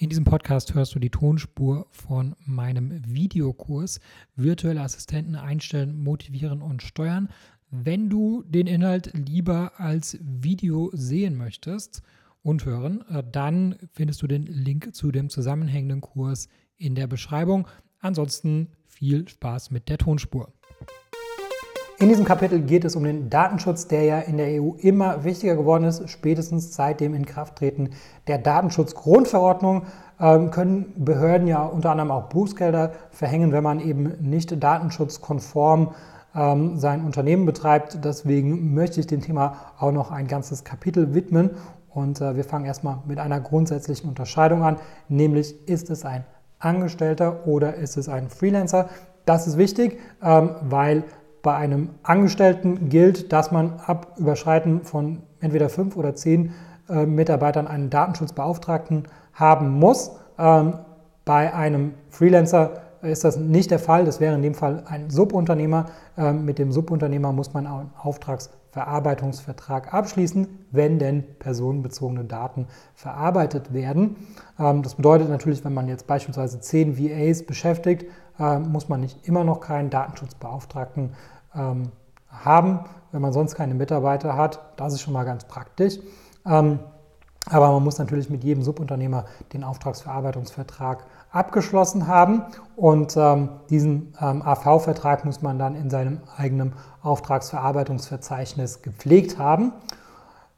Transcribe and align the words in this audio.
In 0.00 0.08
diesem 0.08 0.24
Podcast 0.24 0.72
hörst 0.72 0.94
du 0.94 0.98
die 0.98 1.10
Tonspur 1.10 1.86
von 1.90 2.34
meinem 2.46 3.02
Videokurs 3.04 4.00
Virtuelle 4.34 4.80
Assistenten 4.80 5.36
einstellen, 5.36 6.02
motivieren 6.02 6.62
und 6.62 6.82
steuern. 6.82 7.28
Wenn 7.70 8.08
du 8.08 8.42
den 8.44 8.66
Inhalt 8.66 9.12
lieber 9.12 9.72
als 9.78 10.16
Video 10.22 10.88
sehen 10.94 11.36
möchtest 11.36 12.00
und 12.42 12.64
hören, 12.64 13.04
äh, 13.10 13.22
dann 13.30 13.76
findest 13.92 14.22
du 14.22 14.26
den 14.26 14.44
Link 14.46 14.94
zu 14.94 15.12
dem 15.12 15.28
zusammenhängenden 15.28 16.00
Kurs 16.00 16.48
in 16.78 16.94
der 16.94 17.06
Beschreibung. 17.06 17.68
Ansonsten 17.98 18.68
viel 18.86 19.28
Spaß 19.28 19.70
mit 19.70 19.90
der 19.90 19.98
Tonspur. 19.98 20.50
In 22.00 22.08
diesem 22.08 22.24
Kapitel 22.24 22.62
geht 22.62 22.86
es 22.86 22.96
um 22.96 23.04
den 23.04 23.28
Datenschutz, 23.28 23.86
der 23.86 24.04
ja 24.04 24.20
in 24.20 24.38
der 24.38 24.62
EU 24.62 24.70
immer 24.78 25.22
wichtiger 25.22 25.54
geworden 25.54 25.84
ist. 25.84 26.08
Spätestens 26.08 26.74
seit 26.74 26.98
dem 26.98 27.12
Inkrafttreten 27.12 27.90
der 28.26 28.38
Datenschutzgrundverordnung 28.38 29.82
ähm, 30.18 30.50
können 30.50 30.94
Behörden 30.96 31.46
ja 31.46 31.62
unter 31.62 31.90
anderem 31.90 32.10
auch 32.10 32.30
Bußgelder 32.30 32.92
verhängen, 33.10 33.52
wenn 33.52 33.62
man 33.62 33.80
eben 33.80 34.14
nicht 34.18 34.62
datenschutzkonform 34.62 35.92
ähm, 36.34 36.78
sein 36.78 37.04
Unternehmen 37.04 37.44
betreibt. 37.44 38.02
Deswegen 38.02 38.72
möchte 38.72 39.00
ich 39.00 39.06
dem 39.06 39.20
Thema 39.20 39.56
auch 39.78 39.92
noch 39.92 40.10
ein 40.10 40.26
ganzes 40.26 40.64
Kapitel 40.64 41.12
widmen. 41.12 41.50
Und 41.90 42.22
äh, 42.22 42.34
wir 42.34 42.44
fangen 42.44 42.64
erstmal 42.64 43.00
mit 43.06 43.18
einer 43.18 43.40
grundsätzlichen 43.40 44.08
Unterscheidung 44.08 44.62
an, 44.62 44.78
nämlich 45.10 45.68
ist 45.68 45.90
es 45.90 46.06
ein 46.06 46.24
Angestellter 46.60 47.46
oder 47.46 47.74
ist 47.74 47.98
es 47.98 48.08
ein 48.08 48.30
Freelancer? 48.30 48.88
Das 49.26 49.46
ist 49.46 49.58
wichtig, 49.58 49.98
ähm, 50.22 50.54
weil 50.62 51.04
bei 51.42 51.54
einem 51.54 51.90
Angestellten 52.02 52.88
gilt, 52.88 53.32
dass 53.32 53.50
man 53.50 53.80
ab 53.86 54.14
Überschreiten 54.18 54.82
von 54.82 55.22
entweder 55.40 55.68
fünf 55.68 55.96
oder 55.96 56.14
zehn 56.14 56.52
äh, 56.88 57.06
Mitarbeitern 57.06 57.66
einen 57.66 57.90
Datenschutzbeauftragten 57.90 59.04
haben 59.32 59.70
muss. 59.70 60.12
Ähm, 60.38 60.74
bei 61.24 61.54
einem 61.54 61.94
Freelancer 62.10 62.82
ist 63.02 63.24
das 63.24 63.36
nicht 63.36 63.70
der 63.70 63.78
Fall. 63.78 64.04
Das 64.04 64.20
wäre 64.20 64.34
in 64.34 64.42
dem 64.42 64.54
Fall 64.54 64.82
ein 64.86 65.10
Subunternehmer. 65.10 65.86
Ähm, 66.18 66.44
mit 66.44 66.58
dem 66.58 66.72
Subunternehmer 66.72 67.32
muss 67.32 67.54
man 67.54 67.66
einen 67.66 67.90
Auftragsverarbeitungsvertrag 67.98 69.94
abschließen, 69.94 70.46
wenn 70.70 70.98
denn 70.98 71.24
personenbezogene 71.38 72.24
Daten 72.24 72.66
verarbeitet 72.94 73.72
werden. 73.72 74.16
Ähm, 74.58 74.82
das 74.82 74.96
bedeutet 74.96 75.30
natürlich, 75.30 75.64
wenn 75.64 75.74
man 75.74 75.88
jetzt 75.88 76.06
beispielsweise 76.06 76.60
zehn 76.60 76.98
VAs 76.98 77.44
beschäftigt, 77.44 78.06
äh, 78.40 78.58
muss 78.58 78.88
man 78.88 79.00
nicht 79.00 79.28
immer 79.28 79.44
noch 79.44 79.60
keinen 79.60 79.90
Datenschutzbeauftragten 79.90 81.14
ähm, 81.54 81.92
haben, 82.28 82.80
wenn 83.12 83.22
man 83.22 83.32
sonst 83.32 83.54
keine 83.54 83.74
Mitarbeiter 83.74 84.36
hat. 84.36 84.60
Das 84.76 84.92
ist 84.94 85.02
schon 85.02 85.12
mal 85.12 85.24
ganz 85.24 85.44
praktisch. 85.44 85.98
Ähm, 86.46 86.80
aber 87.48 87.72
man 87.72 87.82
muss 87.82 87.98
natürlich 87.98 88.28
mit 88.28 88.44
jedem 88.44 88.62
Subunternehmer 88.62 89.24
den 89.52 89.64
Auftragsverarbeitungsvertrag 89.64 91.04
abgeschlossen 91.32 92.06
haben 92.06 92.42
und 92.76 93.16
ähm, 93.16 93.48
diesen 93.70 94.14
ähm, 94.20 94.42
AV-Vertrag 94.42 95.24
muss 95.24 95.42
man 95.42 95.58
dann 95.58 95.74
in 95.74 95.90
seinem 95.90 96.20
eigenen 96.36 96.74
Auftragsverarbeitungsverzeichnis 97.02 98.82
gepflegt 98.82 99.38
haben. 99.38 99.72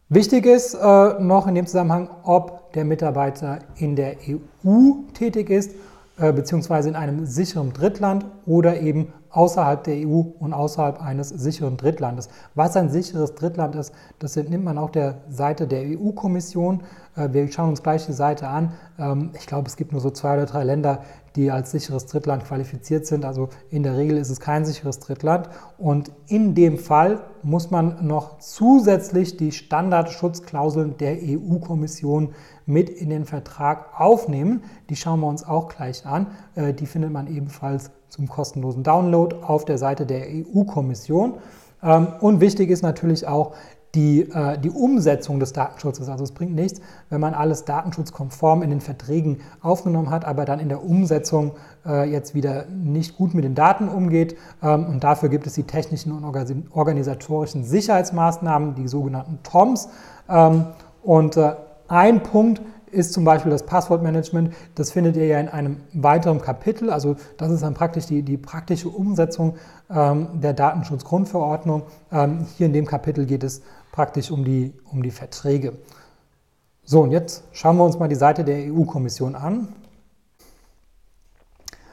Wichtig 0.09 0.45
ist 0.45 0.75
äh, 0.75 1.21
noch 1.21 1.47
in 1.47 1.55
dem 1.55 1.67
Zusammenhang, 1.67 2.11
ob 2.25 2.73
der 2.73 2.85
Mitarbeiter 2.85 3.61
in 3.77 3.97
der 3.97 4.17
EU 4.29 4.93
tätig 5.15 5.51
ist 5.51 5.73
beziehungsweise 6.31 6.89
in 6.89 6.95
einem 6.95 7.27
sicheren 7.27 7.73
Drittland 7.73 8.25
oder 8.47 8.81
eben 8.81 9.12
außerhalb 9.33 9.83
der 9.85 10.07
EU 10.07 10.23
und 10.39 10.53
außerhalb 10.53 11.03
eines 11.03 11.31
sicheren 11.31 11.77
Drittlandes. 11.77 12.29
Was 12.55 12.77
ein 12.77 12.91
sicheres 12.91 13.35
Drittland 13.35 13.75
ist, 13.75 13.93
das 14.19 14.37
entnimmt 14.37 14.65
man 14.65 14.79
auch 14.79 14.91
der 14.91 15.23
Seite 15.29 15.67
der 15.67 15.83
EU-Kommission. 15.83 16.83
Äh, 17.17 17.31
wir 17.33 17.51
schauen 17.51 17.71
uns 17.71 17.83
gleich 17.83 18.07
die 18.07 18.13
Seite 18.13 18.49
an. 18.49 18.73
Ähm, 18.99 19.31
ich 19.35 19.47
glaube, 19.47 19.69
es 19.69 19.77
gibt 19.77 19.93
nur 19.93 20.01
so 20.01 20.11
zwei 20.11 20.35
oder 20.35 20.47
drei 20.47 20.65
Länder, 20.65 21.03
die 21.35 21.51
als 21.51 21.71
sicheres 21.71 22.07
Drittland 22.07 22.45
qualifiziert 22.45 23.07
sind. 23.07 23.25
Also 23.25 23.49
in 23.71 23.83
der 23.83 23.97
Regel 23.97 24.19
ist 24.19 24.29
es 24.29 24.39
kein 24.39 24.67
sicheres 24.67 24.99
Drittland. 24.99 25.49
Und 25.79 26.13
in 26.29 26.55
dem 26.55 26.79
Fall 26.79 27.21
muss 27.42 27.71
man 27.71 28.07
noch 28.07 28.39
zusätzlich 28.39 29.39
die 29.39 29.53
Standardschutzklauseln 29.53 30.98
der 30.98 31.17
EU-Kommission 31.23 32.35
mit 32.67 32.91
in 32.91 33.09
den 33.09 33.25
Vertrag 33.25 33.98
aufnehmen. 33.98 34.63
Die 34.91 34.97
schauen 34.97 35.21
wir 35.21 35.27
uns 35.27 35.42
auch 35.42 35.69
gleich 35.69 36.05
an. 36.05 36.27
Äh, 36.55 36.75
die 36.75 36.87
findet 36.87 37.13
man 37.13 37.27
ebenfalls 37.29 37.91
zum 38.12 38.28
kostenlosen 38.28 38.83
Download 38.83 39.36
auf 39.40 39.64
der 39.64 39.78
Seite 39.78 40.05
der 40.05 40.27
EU-Kommission. 40.28 41.34
Ähm, 41.83 42.08
und 42.20 42.40
wichtig 42.40 42.68
ist 42.68 42.83
natürlich 42.83 43.27
auch 43.27 43.55
die, 43.95 44.20
äh, 44.20 44.58
die 44.58 44.70
Umsetzung 44.70 45.40
des 45.40 45.55
Datenschutzes. 45.55 46.11
Also 46.11 46.24
es 46.24 46.33
bringt 46.33 46.55
nichts, 46.55 46.83
wenn 47.08 47.23
man 47.23 47.33
alles 47.33 47.64
datenschutzkonform 47.64 48.62
in 48.62 48.68
den 48.68 48.83
Verträgen 48.83 49.40
aufgenommen 49.62 50.11
hat, 50.11 50.27
aber 50.27 50.45
dann 50.45 50.61
in 50.61 50.68
der 50.68 50.84
Umsetzung 50.84 51.52
äh, 51.86 52.11
jetzt 52.11 52.34
wieder 52.34 52.67
nicht 52.67 53.17
gut 53.17 53.33
mit 53.33 53.45
den 53.45 53.55
Daten 53.55 53.89
umgeht. 53.89 54.36
Ähm, 54.62 54.84
und 54.84 55.02
dafür 55.02 55.30
gibt 55.30 55.46
es 55.46 55.55
die 55.55 55.64
technischen 55.64 56.12
und 56.12 56.24
organisatorischen 56.70 57.64
Sicherheitsmaßnahmen, 57.64 58.74
die 58.74 58.89
sogenannten 58.89 59.39
TOMs. 59.42 59.89
Ähm, 60.29 60.67
und 61.02 61.39
äh, 61.39 61.55
ein 61.89 62.23
Punkt 62.23 62.61
ist 62.92 63.13
zum 63.13 63.25
Beispiel 63.25 63.51
das 63.51 63.64
Passwortmanagement. 63.64 64.55
Das 64.75 64.92
findet 64.92 65.17
ihr 65.17 65.27
ja 65.27 65.41
in 65.41 65.48
einem 65.48 65.79
weiteren 65.92 66.41
Kapitel. 66.41 66.91
Also 66.91 67.17
das 67.39 67.51
ist 67.51 67.63
dann 67.63 67.75
praktisch 67.75 68.07
die, 68.07 68.23
die 68.23 68.36
praktische 68.36 68.89
Umsetzung 68.89 69.57
ähm, 69.91 70.29
der 70.41 70.53
Datenschutzgrundverordnung. 70.53 71.83
Ähm, 72.13 72.47
hier 72.57 72.67
in 72.67 72.73
dem 72.73 72.86
Kapitel 72.86 73.27
geht 73.27 73.42
es 73.42 73.63
praktisch 73.91 74.30
um 74.30 74.45
die, 74.45 74.73
um 74.91 75.03
die 75.03 75.11
Verträge. 75.11 75.75
So, 76.85 77.01
und 77.03 77.11
jetzt 77.11 77.45
schauen 77.53 77.77
wir 77.77 77.85
uns 77.85 77.98
mal 77.98 78.08
die 78.08 78.14
Seite 78.14 78.45
der 78.45 78.73
EU-Kommission 78.73 79.35
an. 79.35 79.69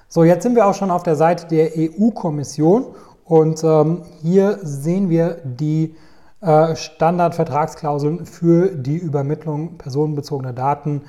So, 0.08 0.24
jetzt 0.24 0.44
sind 0.44 0.56
wir 0.56 0.66
auch 0.66 0.74
schon 0.74 0.92
auf 0.92 1.04
der 1.04 1.16
Seite 1.16 1.48
der 1.48 1.72
EU-Kommission 1.78 2.88
und 3.26 3.64
ähm, 3.64 4.02
hier 4.22 4.58
sehen 4.64 5.10
wir 5.10 5.40
die 5.44 5.96
Standardvertragsklauseln 6.42 8.26
für 8.26 8.70
die 8.70 8.98
Übermittlung 8.98 9.78
personenbezogener 9.78 10.54
Daten 10.54 11.04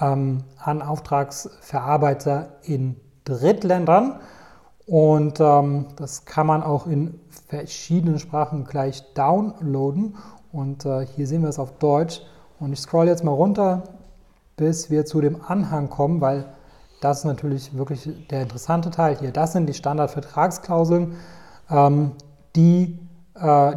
ähm, 0.00 0.44
an 0.58 0.82
Auftragsverarbeiter 0.82 2.48
in 2.62 2.96
Drittländern. 3.24 4.20
Und 4.86 5.40
ähm, 5.40 5.86
das 5.96 6.24
kann 6.26 6.46
man 6.46 6.62
auch 6.62 6.86
in 6.86 7.18
verschiedenen 7.48 8.18
Sprachen 8.18 8.64
gleich 8.64 9.02
downloaden. 9.14 10.16
Und 10.52 10.84
äh, 10.84 11.06
hier 11.06 11.26
sehen 11.26 11.42
wir 11.42 11.48
es 11.48 11.58
auf 11.58 11.78
Deutsch. 11.78 12.20
Und 12.60 12.72
ich 12.72 12.80
scroll 12.80 13.06
jetzt 13.06 13.24
mal 13.24 13.32
runter, 13.32 13.82
bis 14.56 14.90
wir 14.90 15.04
zu 15.04 15.20
dem 15.20 15.42
Anhang 15.42 15.90
kommen, 15.90 16.20
weil 16.20 16.46
das 17.00 17.18
ist 17.18 17.24
natürlich 17.24 17.76
wirklich 17.76 18.08
der 18.28 18.42
interessante 18.42 18.90
Teil 18.90 19.16
hier. 19.18 19.32
Das 19.32 19.52
sind 19.52 19.66
die 19.66 19.74
Standardvertragsklauseln, 19.74 21.16
ähm, 21.70 22.12
die 22.54 22.84
äh, 22.84 23.05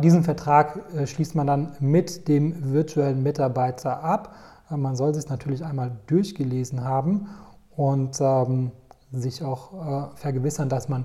diesen 0.01 0.23
Vertrag 0.23 0.79
äh, 0.95 1.05
schließt 1.05 1.35
man 1.35 1.45
dann 1.45 1.75
mit 1.79 2.29
dem 2.29 2.71
virtuellen 2.71 3.21
Mitarbeiter 3.23 4.01
ab. 4.01 4.33
Äh, 4.71 4.77
man 4.77 4.95
soll 4.95 5.13
sich 5.13 5.27
natürlich 5.27 5.65
einmal 5.65 5.91
durchgelesen 6.07 6.85
haben 6.85 7.27
und 7.75 8.19
ähm, 8.21 8.71
sich 9.11 9.43
auch 9.43 10.13
vergewissern, 10.15 10.69
dass 10.69 10.87
man 10.87 11.03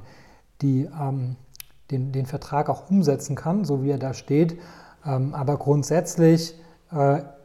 die, 0.61 0.91
ähm, 1.01 1.37
den, 1.91 2.13
den 2.13 2.27
Vertrag 2.27 2.69
auch 2.69 2.91
umsetzen 2.91 3.35
kann, 3.35 3.65
so 3.65 3.83
wie 3.83 3.91
er 3.91 3.99
da 3.99 4.13
steht. 4.13 4.59
Ähm, 5.07 5.35
aber 5.35 5.57
grundsätzlich 5.57 6.55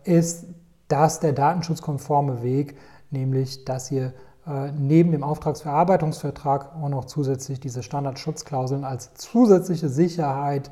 ist 0.03 0.46
das 0.90 1.22
der 1.22 1.31
datenschutzkonforme 1.34 2.44
Weg, 2.44 2.78
nämlich 3.09 3.66
dass 3.66 3.90
ihr 3.90 4.14
neben 4.78 5.12
dem 5.12 5.24
Auftragsverarbeitungsvertrag 5.24 6.76
auch 6.76 6.90
noch 6.90 7.06
zusätzlich 7.06 7.59
diese 7.59 7.81
Standardschutzklauseln 7.81 8.84
als 8.84 9.16
zusätzliche 9.16 9.90
Sicherheit 9.90 10.70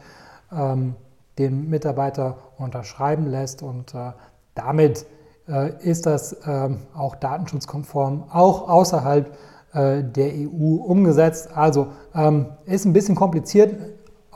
ähm, 0.52 0.96
den 1.38 1.69
Mitarbeiter 1.69 2.38
unterschreiben 2.58 3.28
lässt. 3.28 3.63
Und 3.63 3.94
äh, 3.94 4.12
damit 4.56 5.06
äh, 5.47 5.72
ist 5.84 6.06
das 6.06 6.34
äh, 6.34 6.69
auch 6.96 7.16
datenschutzkonform, 7.16 8.25
auch 8.31 8.68
außerhalb 8.69 9.36
äh, 9.74 10.04
der 10.04 10.31
EU 10.33 10.75
umgesetzt. 10.75 11.50
Also 11.56 11.88
ähm, 12.16 12.48
ist 12.66 12.86
ein 12.86 12.94
bisschen 12.94 13.16
kompliziert, 13.16 13.75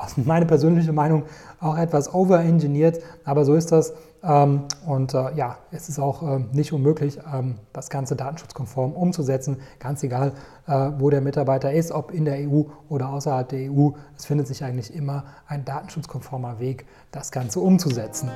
aus 0.01 0.18
meiner 0.18 0.45
persönlichen 0.45 0.95
Meinung 0.95 1.24
auch 1.59 1.77
etwas 1.77 2.13
overengineert, 2.13 3.01
aber 3.24 3.45
so 3.45 3.53
ist 3.53 3.71
das. 3.71 3.94
Ähm, 4.24 4.63
und 4.86 5.13
äh, 5.13 5.33
ja, 5.36 5.57
es 5.71 5.89
ist 5.89 6.00
auch 6.00 6.21
ähm, 6.21 6.50
nicht 6.51 6.74
unmöglich, 6.74 7.19
ähm, 7.33 7.56
das 7.74 7.89
Ganze 7.89 8.15
datenschutzkonform 8.15 8.94
umzusetzen, 8.94 9.57
ganz 9.80 10.03
egal, 10.03 10.33
äh, 10.68 10.92
wo 11.00 11.09
der 11.09 11.21
Mitarbeiter 11.21 11.71
ist, 11.71 11.92
ob 11.92 12.12
in 12.12 12.25
der 12.25 12.48
EU 12.48 12.63
oder 12.89 13.09
außerhalb 13.09 13.50
der 13.50 13.71
EU. 13.71 13.92
Es 14.18 14.25
findet 14.25 14.48
sich 14.48 14.63
eigentlich 14.63 14.94
immer 14.94 15.24
ein 15.48 15.65
datenschutzkonformer 15.65 16.59
Weg, 16.59 16.86
das 17.12 17.31
Ganze 17.31 17.59
umzusetzen. 17.59 18.30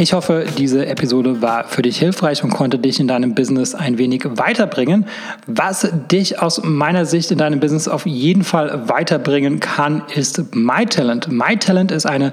Ich 0.00 0.12
hoffe, 0.12 0.44
diese 0.56 0.86
Episode 0.86 1.42
war 1.42 1.64
für 1.64 1.82
dich 1.82 1.98
hilfreich 1.98 2.44
und 2.44 2.50
konnte 2.50 2.78
dich 2.78 3.00
in 3.00 3.08
deinem 3.08 3.34
Business 3.34 3.74
ein 3.74 3.98
wenig 3.98 4.22
weiterbringen. 4.24 5.06
Was 5.48 5.88
dich 6.08 6.40
aus 6.40 6.62
meiner 6.62 7.04
Sicht 7.04 7.32
in 7.32 7.38
deinem 7.38 7.58
Business 7.58 7.88
auf 7.88 8.06
jeden 8.06 8.44
Fall 8.44 8.88
weiterbringen 8.88 9.58
kann, 9.58 10.04
ist 10.14 10.54
MyTalent. 10.54 11.32
MyTalent 11.32 11.90
ist 11.90 12.06
eine 12.06 12.32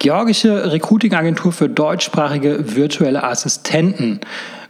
Georgische 0.00 0.72
Recruiting-Agentur 0.72 1.52
für 1.52 1.68
deutschsprachige 1.68 2.74
virtuelle 2.74 3.22
Assistenten. 3.22 4.18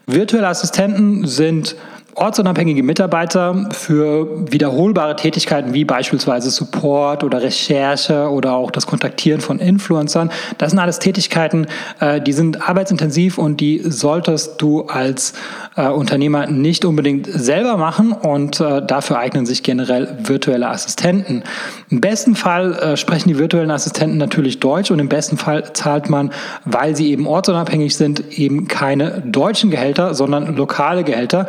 Virtuelle 0.06 0.48
Assistenten 0.48 1.26
sind 1.26 1.76
ortsunabhängige 2.14 2.82
Mitarbeiter 2.82 3.68
für 3.72 4.50
wiederholbare 4.50 5.16
Tätigkeiten 5.16 5.74
wie 5.74 5.84
beispielsweise 5.84 6.50
Support 6.50 7.24
oder 7.24 7.42
Recherche 7.42 8.28
oder 8.30 8.54
auch 8.54 8.70
das 8.70 8.86
Kontaktieren 8.86 9.40
von 9.40 9.58
Influencern. 9.58 10.30
Das 10.58 10.70
sind 10.70 10.78
alles 10.78 10.98
Tätigkeiten, 10.98 11.66
äh, 12.00 12.20
die 12.20 12.32
sind 12.32 12.68
arbeitsintensiv 12.68 13.38
und 13.38 13.60
die 13.60 13.80
solltest 13.84 14.60
du 14.62 14.82
als 14.82 15.34
äh, 15.76 15.88
Unternehmer 15.88 16.46
nicht 16.46 16.84
unbedingt 16.84 17.26
selber 17.26 17.76
machen 17.76 18.12
und 18.12 18.60
äh, 18.60 18.84
dafür 18.84 19.18
eignen 19.18 19.46
sich 19.46 19.62
generell 19.62 20.18
virtuelle 20.22 20.68
Assistenten. 20.68 21.42
Im 21.90 22.00
besten 22.00 22.34
Fall 22.34 22.96
sprechen 22.96 23.28
die 23.28 23.38
virtuellen 23.38 23.70
Assistenten 23.70 24.18
natürlich 24.18 24.60
Deutsch 24.60 24.90
und 24.90 24.98
im 24.98 25.08
besten 25.08 25.36
Fall 25.36 25.72
zahlt 25.72 26.10
man, 26.10 26.30
weil 26.64 26.96
sie 26.96 27.10
eben 27.10 27.26
ortsunabhängig 27.26 27.96
sind, 27.96 28.38
eben 28.38 28.68
keine 28.68 29.22
deutschen 29.24 29.70
Gehälter, 29.70 30.14
sondern 30.14 30.56
lokale 30.56 31.04
Gehälter 31.04 31.46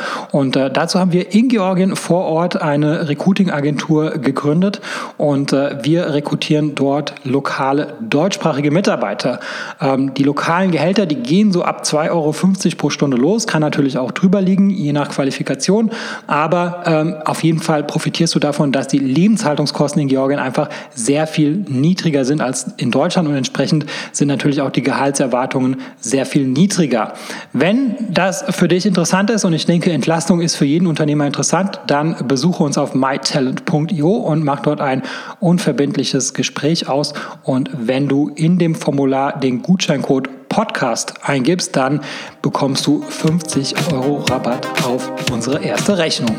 äh, 0.56 0.72
dazu 0.72 1.00
haben 1.00 1.12
wir 1.12 1.34
in 1.34 1.50
Georgien 1.50 1.96
vor 1.96 2.26
Ort 2.26 2.62
eine 2.62 3.10
Recruiting-Agentur 3.10 4.12
gegründet 4.12 4.82
und 5.18 5.54
äh, 5.54 5.84
wir 5.84 6.14
rekrutieren 6.14 6.76
dort 6.76 7.16
lokale 7.24 7.94
deutschsprachige 8.02 8.72
Mitarbeiter. 8.72 9.40
Ähm, 9.82 10.14
die 10.14 10.24
lokalen 10.24 10.72
Gehälter, 10.72 11.06
die 11.06 11.16
gehen 11.16 11.52
so 11.52 11.64
ab 11.64 11.84
2,50 11.84 12.12
Euro 12.12 12.34
pro 12.78 12.90
Stunde 12.90 13.18
los, 13.18 13.48
kann 13.48 13.62
natürlich 13.62 13.98
auch 13.98 14.12
drüber 14.12 14.42
liegen, 14.42 14.70
je 14.70 14.94
nach 14.94 15.10
Qualifikation, 15.10 15.92
aber 16.28 16.84
ähm, 16.86 17.16
auf 17.26 17.44
jeden 17.44 17.60
Fall 17.60 17.84
profitierst 17.84 18.36
du 18.36 18.40
davon, 18.40 18.72
dass 18.72 18.88
die 18.88 19.00
Lebenshaltungskosten 19.00 20.02
in 20.02 20.08
Georgien 20.08 20.40
einfach 20.40 20.70
sehr 20.94 21.28
viel 21.28 21.66
niedriger 21.68 22.26
sind 22.26 22.42
als 22.42 22.68
in 22.78 22.92
Deutschland 22.92 23.28
und 23.28 23.36
entsprechend 23.36 23.86
sind 24.12 24.28
natürlich 24.28 24.62
auch 24.62 24.72
die 24.72 24.84
Gehaltserwartungen 24.84 25.78
sehr 26.00 26.26
viel 26.26 26.48
niedriger. 26.48 27.14
Wenn 27.54 27.96
das 28.10 28.46
für 28.50 28.68
dich 28.68 28.86
interessant 28.86 29.30
ist 29.30 29.46
und 29.46 29.54
ich 29.54 29.66
denke, 29.66 29.92
Entlastung 29.92 30.42
ist 30.46 30.56
für 30.56 30.66
jeden 30.66 30.88
Unternehmer 30.88 31.26
interessant, 31.26 31.82
dann 31.88 32.16
besuche 32.28 32.64
uns 32.64 32.78
auf 32.78 32.94
mytalent.io 32.94 34.10
und 34.10 34.44
mach 34.44 34.62
dort 34.62 34.80
ein 34.80 35.04
unverbindliches 35.40 36.34
Gespräch 36.34 36.88
aus. 36.88 37.14
Und 37.44 37.70
wenn 37.74 38.08
du 38.08 38.30
in 38.30 38.58
dem 38.58 38.76
Formular 38.76 39.38
den 39.40 39.62
Gutscheincode 39.62 40.30
Podcast 40.48 41.16
eingibst, 41.24 41.76
dann 41.76 42.02
bekommst 42.42 42.88
du 42.88 43.02
50 43.02 43.92
Euro 43.92 44.24
Rabatt 44.30 44.66
auf 44.86 45.12
unsere 45.32 45.62
erste 45.62 45.98
Rechnung. 45.98 46.36